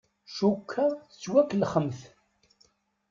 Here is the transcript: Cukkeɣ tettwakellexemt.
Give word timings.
Cukkeɣ 0.37 0.91
tettwakellexemt. 1.09 1.99